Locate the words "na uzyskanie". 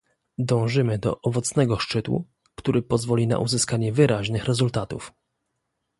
3.27-3.91